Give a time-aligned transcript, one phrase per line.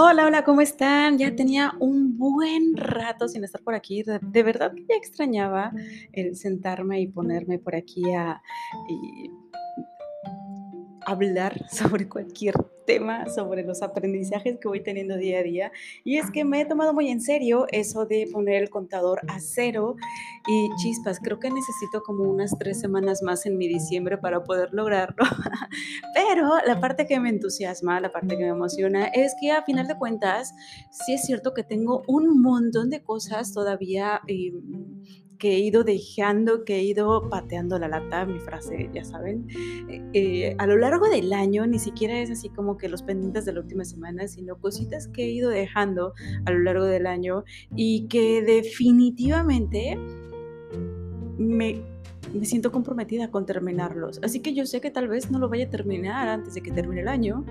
[0.00, 1.18] Hola, hola, ¿cómo están?
[1.18, 4.04] Ya tenía un buen rato sin estar por aquí.
[4.04, 5.72] De, de verdad que ya extrañaba
[6.12, 8.40] el sentarme y ponerme por aquí a
[8.88, 9.28] y
[11.08, 12.54] hablar sobre cualquier
[12.86, 15.72] tema, sobre los aprendizajes que voy teniendo día a día.
[16.04, 19.40] Y es que me he tomado muy en serio eso de poner el contador a
[19.40, 19.96] cero
[20.46, 21.18] y chispas.
[21.20, 25.16] Creo que necesito como unas tres semanas más en mi diciembre para poder lograrlo.
[26.14, 29.86] Pero la parte que me entusiasma, la parte que me emociona, es que a final
[29.86, 30.54] de cuentas,
[30.90, 34.52] sí es cierto que tengo un montón de cosas todavía eh,
[35.38, 39.46] que he ido dejando, que he ido pateando la lata, mi frase, ya saben,
[40.12, 43.52] eh, a lo largo del año, ni siquiera es así como que los pendientes de
[43.52, 46.12] la última semana, sino cositas que he ido dejando
[46.44, 49.96] a lo largo del año y que definitivamente
[51.38, 51.82] me,
[52.34, 54.20] me siento comprometida con terminarlos.
[54.22, 56.72] Así que yo sé que tal vez no lo vaya a terminar antes de que
[56.72, 57.44] termine el año,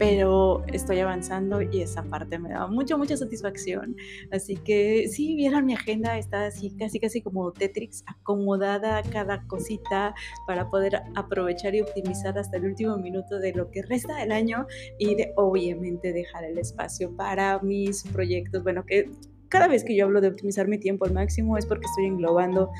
[0.00, 3.94] pero estoy avanzando y esa parte me da mucha, mucha satisfacción.
[4.32, 10.14] Así que si vieron mi agenda, está así casi, casi como Tetrix, acomodada cada cosita
[10.46, 14.66] para poder aprovechar y optimizar hasta el último minuto de lo que resta del año
[14.98, 18.62] y de obviamente dejar el espacio para mis proyectos.
[18.62, 19.10] Bueno, que
[19.50, 22.70] cada vez que yo hablo de optimizar mi tiempo al máximo es porque estoy englobando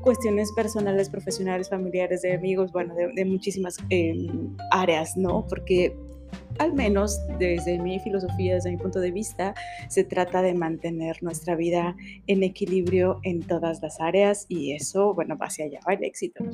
[0.00, 4.26] cuestiones personales, profesionales, familiares, de amigos, bueno, de, muchísimas eh,
[4.72, 5.46] áreas, ¿no?
[5.48, 5.94] Porque
[6.58, 9.54] al menos desde mi filosofía, desde mi punto de vista,
[9.88, 11.96] se trata de mantener nuestra vida
[12.26, 16.44] en equilibrio en todas las áreas y eso, bueno, va hacia allá va el éxito.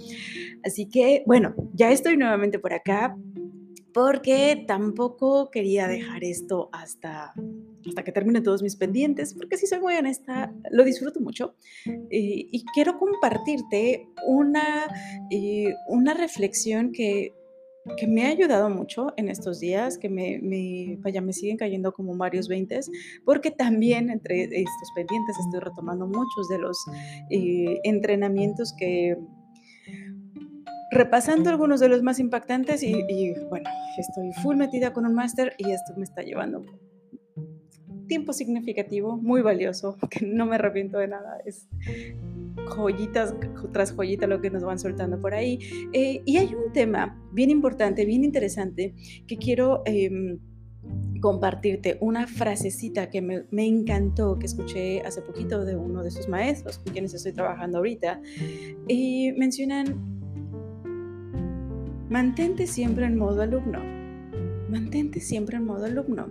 [0.65, 3.17] Así que, bueno, ya estoy nuevamente por acá
[3.93, 7.35] porque tampoco quería dejar esto hasta,
[7.87, 12.49] hasta que termine todos mis pendientes, porque si soy muy honesta, lo disfruto mucho y,
[12.53, 14.87] y quiero compartirte una,
[15.31, 17.33] eh, una reflexión que
[17.97, 21.93] que me ha ayudado mucho en estos días, que me, me, vaya, me siguen cayendo
[21.93, 22.91] como varios veintes,
[23.25, 26.77] porque también entre estos pendientes estoy retomando muchos de los
[27.31, 29.17] eh, entrenamientos que,
[30.93, 35.55] repasando algunos de los más impactantes y, y, bueno, estoy full metida con un máster
[35.57, 36.65] y esto me está llevando
[38.11, 41.69] tiempo significativo, muy valioso, que no me arrepiento de nada, es
[42.69, 43.35] joyitas
[43.73, 45.59] tras joyita lo que nos van soltando por ahí.
[45.93, 48.95] Eh, y hay un tema bien importante, bien interesante,
[49.27, 49.83] que quiero...
[49.87, 50.39] Eh,
[51.21, 56.29] compartirte una frasecita que me, me, encantó, que escuché hace poquito de uno de sus
[56.29, 58.21] maestros con quienes estoy trabajando ahorita.
[58.89, 59.97] Y mencionan,
[62.09, 63.81] mantente siempre en modo alumno,
[64.69, 66.29] mantente siempre en modo alumno.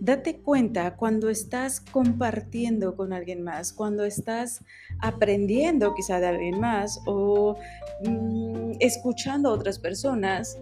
[0.00, 4.64] Date cuenta cuando estás compartiendo con alguien más, cuando estás
[5.00, 7.56] aprendiendo quizá de alguien más o
[8.04, 10.58] mm, escuchando a otras personas,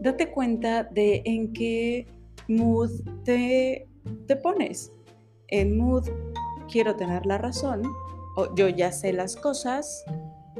[0.00, 2.06] date cuenta de en qué
[2.48, 2.90] mood
[3.24, 3.88] te,
[4.26, 4.92] te pones.
[5.48, 6.08] En mood
[6.70, 7.82] quiero tener la razón,
[8.36, 10.04] o yo ya sé las cosas,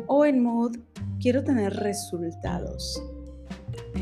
[0.06, 0.76] o en mood
[1.20, 3.02] quiero tener resultados.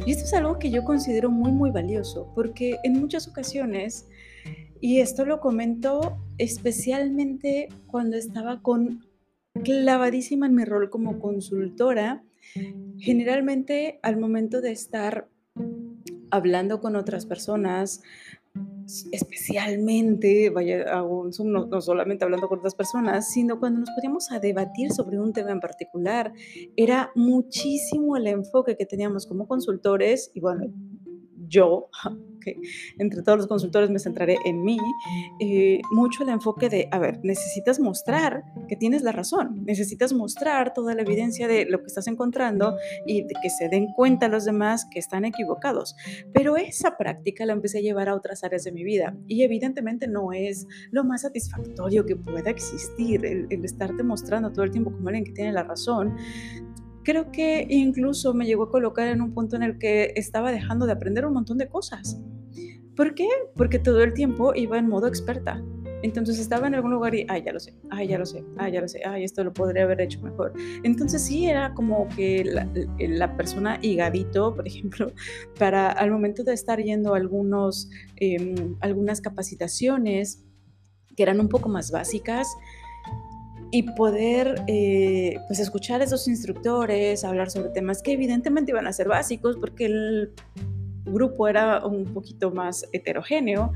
[0.07, 4.09] Y esto es algo que yo considero muy, muy valioso, porque en muchas ocasiones,
[4.81, 9.05] y esto lo comento especialmente cuando estaba con
[9.65, 12.23] clavadísima en mi rol como consultora,
[12.99, 15.29] generalmente al momento de estar
[16.31, 18.03] hablando con otras personas,
[19.13, 24.31] especialmente, vaya, a un Zoom, no, solamente hablando con otras personas, sino cuando nos poníamos
[24.33, 26.33] a debatir sobre un tema en particular,
[26.77, 30.73] era muchísimo el enfoque que teníamos como consultores y bueno,
[31.49, 31.89] yo,
[32.41, 32.57] que
[32.99, 34.79] entre todos los consultores me centraré en mí,
[35.41, 40.73] eh, mucho el enfoque de, a ver, necesitas mostrar que tienes la razón, necesitas mostrar
[40.73, 42.77] toda la evidencia de lo que estás encontrando
[43.07, 45.97] y de que se den cuenta los demás que están equivocados.
[46.33, 50.07] Pero esa práctica la empecé a llevar a otras áreas de mi vida y evidentemente
[50.07, 54.93] no es lo más satisfactorio que pueda existir el, el estarte mostrando todo el tiempo
[54.93, 56.15] como alguien que tiene la razón
[57.09, 60.85] creo que incluso me llegó a colocar en un punto en el que estaba dejando
[60.85, 62.21] de aprender un montón de cosas.
[62.95, 63.27] ¿Por qué?
[63.57, 65.65] Porque todo el tiempo iba en modo experta.
[66.03, 68.73] Entonces estaba en algún lugar y, ay, ya lo sé, ay, ya lo sé, ay,
[68.73, 70.53] ya lo sé, ay, esto lo podría haber hecho mejor.
[70.83, 72.69] Entonces sí era como que la,
[72.99, 75.11] la persona higadito, por ejemplo,
[75.59, 80.45] para al momento de estar yendo a algunos, eh, algunas capacitaciones
[81.17, 82.47] que eran un poco más básicas,
[83.71, 88.93] y poder eh, pues escuchar a esos instructores, hablar sobre temas que evidentemente iban a
[88.93, 90.33] ser básicos porque el
[91.05, 93.73] grupo era un poquito más heterogéneo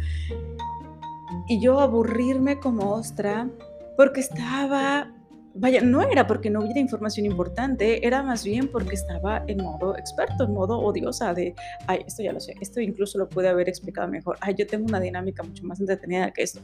[1.48, 3.48] y yo aburrirme como ostra
[3.96, 5.12] porque estaba
[5.54, 9.96] vaya, no era porque no hubiera información importante, era más bien porque estaba en modo
[9.96, 11.54] experto, en modo odiosa de,
[11.86, 14.86] ay, esto ya lo sé, esto incluso lo pude haber explicado mejor, ay, yo tengo
[14.86, 16.60] una dinámica mucho más entretenida que esto.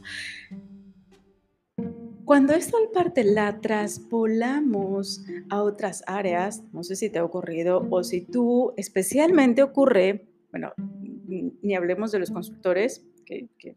[2.29, 7.87] Cuando esto al parte la traspolamos a otras áreas, no sé si te ha ocurrido
[7.89, 13.73] o si tú especialmente ocurre, bueno, ni hablemos de los constructores, que, que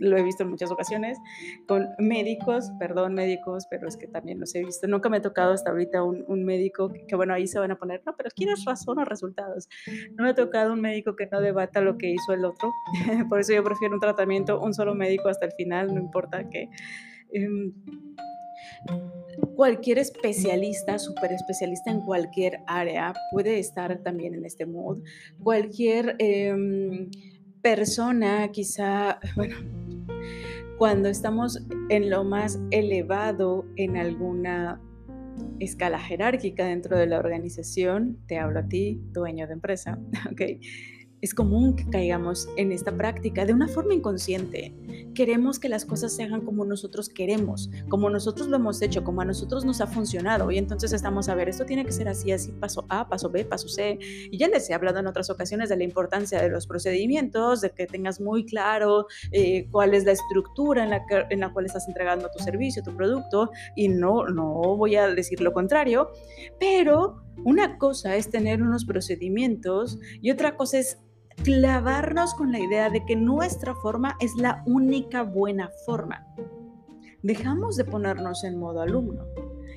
[0.00, 1.16] lo he visto en muchas ocasiones,
[1.66, 4.86] con médicos, perdón médicos, pero es que también los he visto.
[4.86, 8.02] Nunca me ha tocado hasta ahorita un, médico que, bueno, ahí se van a poner,
[8.04, 9.66] no, pero ¿quieres razón o resultados?
[10.12, 12.70] No me ha tocado un médico que no debata lo que hizo el otro.
[13.30, 16.68] Por eso yo prefiero un tratamiento, un solo médico hasta el final, no importa qué.
[17.32, 17.72] Em,
[19.54, 24.98] cualquier especialista, súper especialista en cualquier área, puede estar también en este mood.
[25.42, 27.10] Cualquier em,
[27.62, 29.56] persona, quizá, bueno,
[30.78, 34.80] cuando estamos en lo más elevado en alguna
[35.60, 39.98] escala jerárquica dentro de la organización, te hablo a ti, dueño de empresa,
[40.32, 40.42] ¿ok?
[41.20, 44.72] Es común que caigamos en esta práctica de una forma inconsciente.
[45.14, 49.20] Queremos que las cosas se hagan como nosotros queremos, como nosotros lo hemos hecho, como
[49.22, 50.50] a nosotros nos ha funcionado.
[50.52, 53.44] Y entonces estamos a ver, esto tiene que ser así, así, paso A, paso B,
[53.44, 53.98] paso C.
[54.00, 57.70] Y ya les he hablado en otras ocasiones de la importancia de los procedimientos, de
[57.70, 61.88] que tengas muy claro eh, cuál es la estructura en la, en la cual estás
[61.88, 63.50] entregando tu servicio, tu producto.
[63.74, 66.10] Y no, no voy a decir lo contrario,
[66.60, 70.98] pero una cosa es tener unos procedimientos y otra cosa es
[71.42, 76.26] clavarnos con la idea de que nuestra forma es la única buena forma.
[77.22, 79.24] Dejamos de ponernos en modo alumno.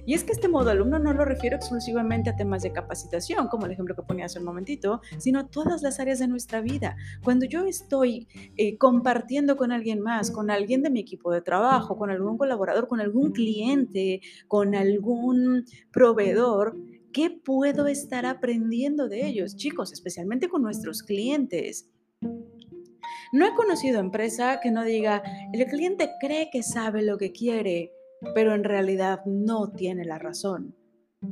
[0.06, 3.66] Y es que este modo alumno no lo refiero exclusivamente a temas de capacitación, como
[3.66, 6.96] el ejemplo que ponía hace un momentito, sino a todas las áreas de nuestra vida.
[7.24, 8.28] Cuando yo estoy
[8.58, 12.88] eh, compartiendo con alguien más, con alguien de mi equipo de trabajo, con algún colaborador,
[12.88, 16.76] con algún cliente, con algún proveedor,
[17.14, 21.90] ¿Qué puedo estar aprendiendo de ellos, chicos, especialmente con nuestros clientes?
[23.34, 25.22] No he conocido empresa que no diga,
[25.52, 27.92] el cliente cree que sabe lo que quiere,
[28.34, 30.76] pero en realidad no tiene la razón.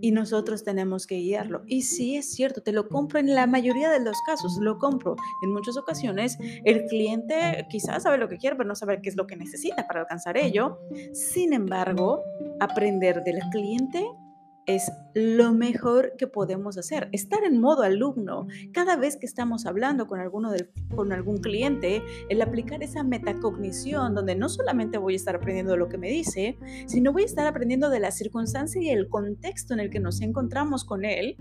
[0.01, 1.63] Y nosotros tenemos que guiarlo.
[1.65, 5.15] Y sí es cierto, te lo compro en la mayoría de los casos, lo compro.
[5.43, 9.15] En muchas ocasiones el cliente quizás sabe lo que quiere, pero no sabe qué es
[9.15, 10.79] lo que necesita para alcanzar ello.
[11.13, 12.21] Sin embargo,
[12.59, 14.05] aprender del cliente
[14.69, 17.10] es lo mejor que podemos hacer.
[17.12, 18.45] Estar en modo alumno.
[18.71, 20.51] Cada vez que estamos hablando con, alguno
[20.95, 25.89] con algún cliente, el aplicar esa metacognición donde no solamente voy a estar aprendiendo lo
[25.89, 29.80] que me dice, sino voy a estar aprendiendo de la circunstancia y el contexto en
[29.80, 31.36] el que nos encontramos con él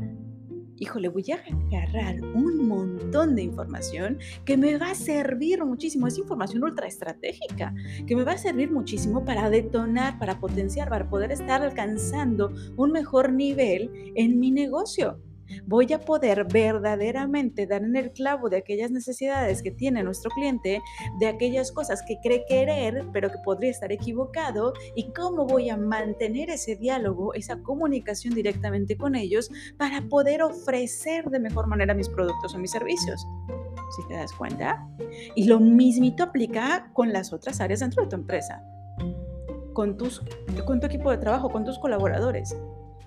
[0.78, 6.06] híjole, voy a agarrar un montón de información que me va a servir muchísimo.
[6.06, 7.74] Es información ultra estratégica,
[8.06, 12.92] que me va a servir muchísimo para detonar, para potenciar, para poder estar alcanzando un
[12.92, 15.20] mejor nivel en mi negocio
[15.66, 20.80] voy a poder verdaderamente dar en el clavo de aquellas necesidades que tiene nuestro cliente,
[21.18, 25.76] de aquellas cosas que cree querer, pero que podría estar equivocado, y cómo voy a
[25.76, 32.08] mantener ese diálogo, esa comunicación directamente con ellos para poder ofrecer de mejor manera mis
[32.08, 33.26] productos o mis servicios.
[33.96, 34.86] Si te das cuenta.
[35.34, 38.62] Y lo mismito aplica con las otras áreas dentro de tu empresa,
[39.72, 39.96] con,
[40.66, 42.54] con tu equipo de trabajo, con tus colaboradores.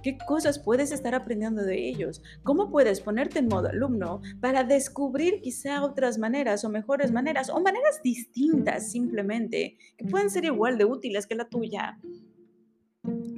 [0.04, 2.22] ¿Qué cosas puedes estar aprendiendo de ellos?
[2.44, 7.60] ¿Cómo puedes ponerte en modo alumno para descubrir quizá otras maneras o mejores maneras o
[7.62, 12.00] maneras distintas simplemente que pueden ser igual de útiles que la tuya?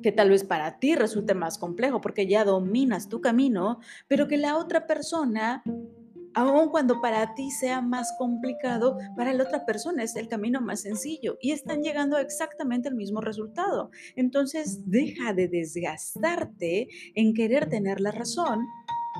[0.01, 3.79] que tal vez para ti resulte más complejo porque ya dominas tu camino,
[4.09, 5.63] pero que la otra persona
[6.35, 10.81] aun cuando para ti sea más complicado, para la otra persona es el camino más
[10.81, 13.91] sencillo y están llegando exactamente el mismo resultado.
[14.15, 18.65] Entonces, deja de desgastarte en querer tener la razón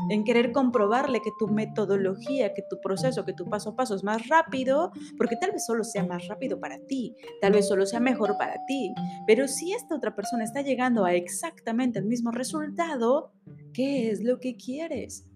[0.10, 4.04] en querer comprobarle que tu metodología, que tu proceso, que tu paso a paso es
[4.04, 8.00] más rápido, porque tal vez solo sea más rápido para ti, tal vez solo sea
[8.00, 8.94] mejor para ti,
[9.28, 13.32] pero si esta otra persona está llegando a exactamente el mismo resultado,
[13.74, 15.28] ¿qué es lo que quieres?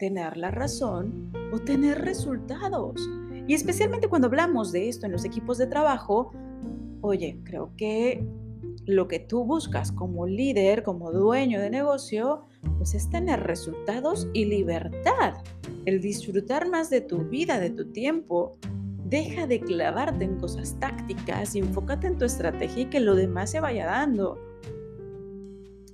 [0.00, 3.08] Tener la razón o tener resultados.
[3.46, 6.32] Y especialmente cuando hablamos de esto en los equipos de trabajo,
[7.02, 8.26] oye, creo que
[8.86, 12.46] lo que tú buscas como líder, como dueño de negocio,
[12.78, 15.34] pues es tener resultados y libertad.
[15.84, 18.56] El disfrutar más de tu vida, de tu tiempo.
[19.04, 23.50] Deja de clavarte en cosas tácticas y enfócate en tu estrategia y que lo demás
[23.50, 24.38] se vaya dando.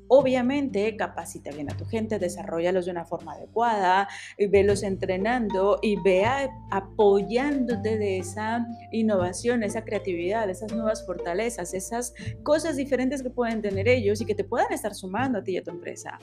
[0.08, 4.08] Obviamente, capacita bien a tu gente, desarrollalos de una forma adecuada,
[4.50, 12.76] velos entrenando y vea apoyándote de esa innovación, esa creatividad, esas nuevas fortalezas, esas cosas
[12.76, 15.64] diferentes que pueden tener ellos y que te puedan estar sumando a ti y a
[15.64, 16.18] tu empresa.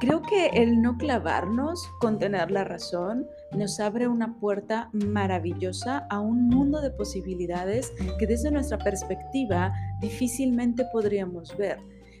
[0.00, 6.20] Creo que el no clavarnos con tener la razón nos abre una puerta maravillosa a
[6.20, 11.78] un mundo de posibilidades que desde nuestra perspectiva difícilmente podríamos ver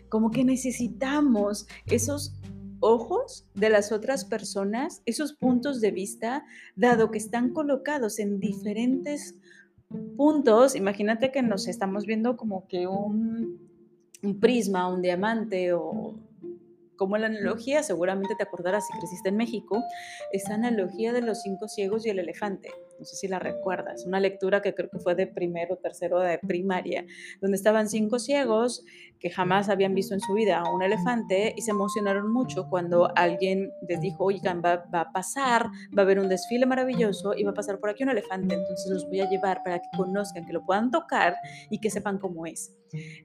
[0.08, 2.34] como que necesitamos esos
[2.80, 6.44] ojos de las otras personas, esos puntos de vista,
[6.76, 9.34] dado que están colocados en diferentes
[10.16, 10.74] puntos.
[10.74, 13.58] Imagínate que nos estamos viendo como que un,
[14.40, 16.14] prisma, un diamante o
[16.96, 19.80] como la analogía, seguramente te acordarás si creciste en México,
[20.32, 22.70] esa analogía de los cinco ciegos y el elefante.
[22.98, 26.20] No sé si la recuerdas, una lectura que creo que fue de primero o tercero
[26.20, 27.04] de primaria,
[27.40, 28.84] donde estaban cinco ciegos
[29.20, 33.10] que jamás habían visto en su vida a un elefante y se emocionaron mucho cuando
[33.16, 37.44] alguien les dijo, oigan, va, va a pasar, va a haber un desfile maravilloso y
[37.44, 40.46] va a pasar por aquí un elefante, entonces los voy a llevar para que conozcan,
[40.46, 41.34] que lo puedan tocar
[41.70, 42.74] y que sepan cómo es.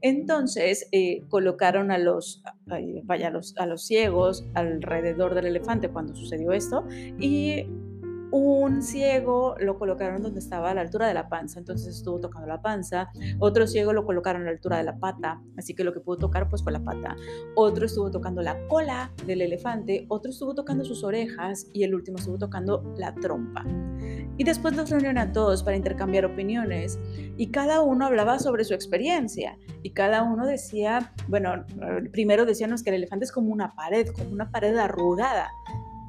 [0.02, 6.16] Entonces eh, colocaron a los, vaya, a los, a los ciegos alrededor del elefante cuando
[6.16, 6.86] sucedió esto
[7.20, 7.66] y
[8.34, 12.48] un ciego lo colocaron donde estaba a la altura de la panza, entonces estuvo tocando
[12.48, 13.12] la panza.
[13.38, 16.18] Otro ciego lo colocaron a la altura de la pata, así que lo que pudo
[16.18, 17.16] tocar pues fue la pata.
[17.56, 22.18] Otro estuvo tocando la cola del elefante, otro estuvo tocando sus orejas y el último
[22.18, 23.64] estuvo tocando la trompa.
[24.36, 27.00] Y después los reunieron a todos para intercambiar opiniones
[27.38, 31.66] y cada uno hablaba sobre su experiencia y cada uno decía, bueno,
[32.12, 35.52] primero decíamos que el elefante es como una pared, como una pared arrugada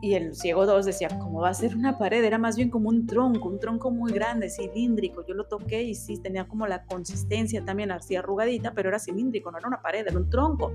[0.05, 2.23] y el ciego 2 decía, ¿cómo va a ser una pared?
[2.23, 5.25] Era más bien como un tronco, un tronco muy grande, cilíndrico.
[5.27, 9.51] Yo lo toqué y sí, tenía como la consistencia también así arrugadita, pero era cilíndrico,
[9.51, 10.73] no era una pared, era un tronco.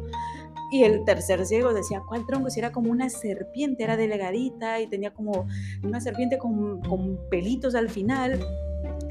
[0.72, 2.50] Y el tercer ciego decía, ¿cuál tronco?
[2.50, 5.46] Si era como una serpiente, era delgadita y tenía como
[5.84, 8.40] una serpiente con, con pelitos al final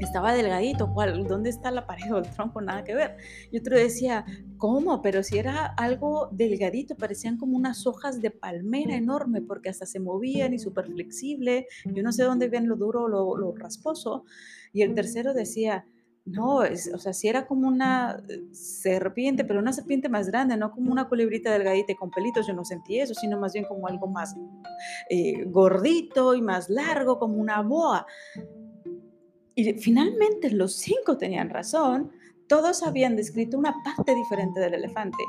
[0.05, 1.27] estaba delgadito, ¿cuál?
[1.27, 2.61] ¿Dónde está la pared o el tronco?
[2.61, 3.17] Nada que ver.
[3.51, 4.25] Y otro decía,
[4.57, 5.01] ¿cómo?
[5.01, 9.99] Pero si era algo delgadito, parecían como unas hojas de palmera enorme, porque hasta se
[9.99, 11.67] movían y súper flexible.
[11.85, 14.23] Yo no sé dónde ven lo duro o lo, lo, rasposo.
[14.71, 15.85] Y el tercero decía,
[16.25, 20.71] no, es, o sea, si era como una serpiente, pero una serpiente más grande, no
[20.71, 23.87] como una culebrita delgadita y con pelitos, yo no sentí eso, sino más bien como
[23.87, 24.35] algo más
[25.09, 28.05] eh, gordito y más largo, como una boa.
[29.59, 32.11] Y finalmente los cinco tenían razón,
[32.47, 35.21] todos habían descrito una parte diferente del elefante.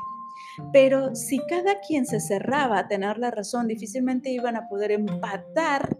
[0.71, 5.97] Pero si cada quien se cerraba a tener la razón, difícilmente iban a poder empatar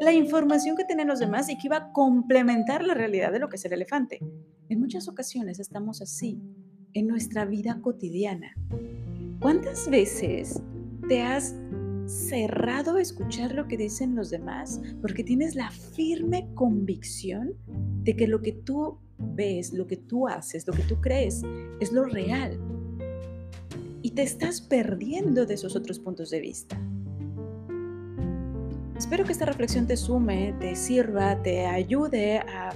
[0.00, 3.50] la información que tienen los demás y que iba a complementar la realidad de lo
[3.50, 4.20] que es el elefante.
[4.70, 6.40] En muchas ocasiones estamos así
[6.94, 8.54] en nuestra vida cotidiana.
[9.38, 10.62] ¿Cuántas veces
[11.10, 11.54] te has
[12.06, 17.54] cerrado a escuchar lo que dicen los demás porque tienes la firme convicción
[18.02, 21.42] de que lo que tú ves, lo que tú haces, lo que tú crees
[21.80, 22.58] es lo real.
[24.02, 26.78] Y te estás perdiendo de esos otros puntos de vista.
[28.96, 32.70] Espero que esta reflexión te sume, te sirva, te ayude a,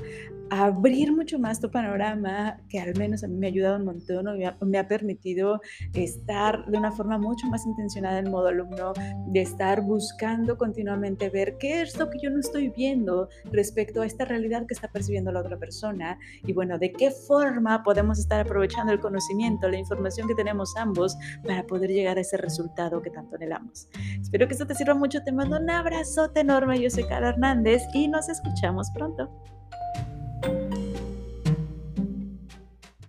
[0.51, 4.27] abrir mucho más tu panorama, que al menos a mí me ha ayudado un montón,
[4.61, 5.61] me ha, permitido
[5.93, 8.93] estar de una forma mucho más intencionada en modo alumno,
[9.27, 14.07] de estar buscando continuamente ver qué es lo que yo no estoy viendo respecto a
[14.07, 18.41] esta realidad que está percibiendo la otra persona y bueno, de qué forma podemos estar
[18.41, 23.11] aprovechando el conocimiento, la información que tenemos ambos para poder llegar a ese resultado que
[23.11, 23.89] tanto anhelamos.
[24.21, 27.83] Espero que esto te sirva mucho, te mando un abrazote enorme, yo soy Cara Hernández
[27.93, 29.31] y nos escuchamos pronto.